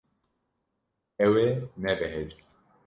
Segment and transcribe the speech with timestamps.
[1.25, 1.49] Ew ê
[1.81, 2.39] nebehece.